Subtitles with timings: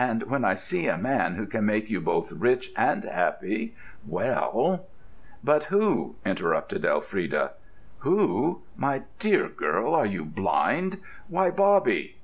[0.00, 4.86] And when I see a man who can make you both rich and happy, well——"
[5.44, 7.52] "But who?" interrupted Elfrida.
[7.98, 8.62] "Who?
[8.76, 10.98] My dear girl, are you blind!
[11.28, 12.16] Why, Bobby!"